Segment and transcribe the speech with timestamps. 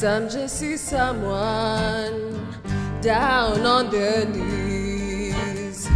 [0.00, 2.46] Some just see someone
[3.02, 5.90] down on their knees,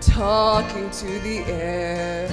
[0.00, 2.28] talking to the air,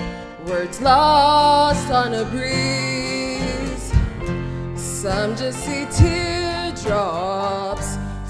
[0.48, 3.94] words lost on a breeze.
[4.76, 6.80] Some just see teardrops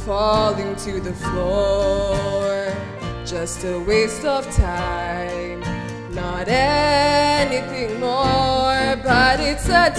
[0.04, 2.76] falling to the floor,
[3.26, 5.62] just a waste of time,
[6.14, 9.90] not anything more, but it's a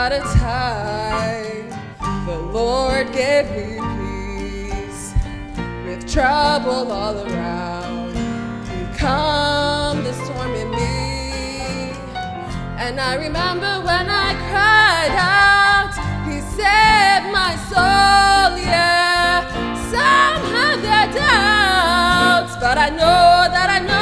[0.00, 1.68] about a time
[2.24, 5.12] the Lord gave me peace
[5.84, 8.16] with trouble all around.
[8.66, 11.92] He calmed storm in me,
[12.78, 15.92] and I remember when I cried out,
[16.26, 18.56] He saved my soul.
[18.56, 19.44] Yeah,
[19.92, 23.99] some have their doubts, but I know that I know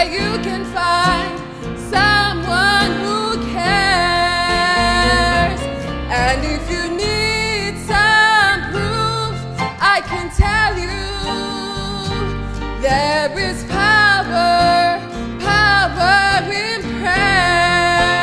[0.00, 1.38] where you can find
[1.78, 4.00] someone who cares.
[6.08, 9.36] And if you need some proof,
[9.94, 11.00] I can tell you
[12.80, 15.00] there is power,
[15.40, 18.16] power in prayer.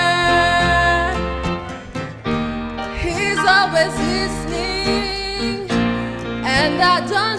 [3.06, 5.70] He's always listening,
[6.58, 7.37] and I don't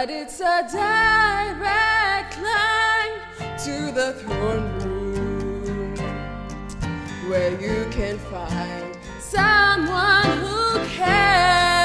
[0.00, 3.20] But it's a direct line
[3.66, 5.94] to the throne room
[7.28, 11.84] where you can find someone who cares.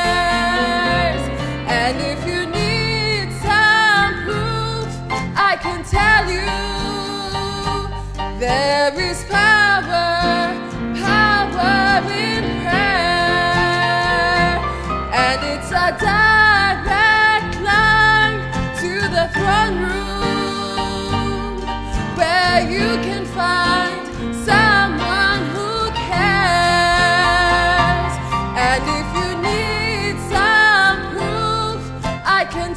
[1.67, 4.87] And if you need some proof,
[5.35, 6.47] I can tell you
[8.39, 10.55] there is power,
[11.03, 12.34] power in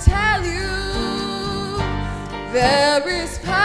[0.05, 1.79] tell you
[2.53, 3.58] there is power.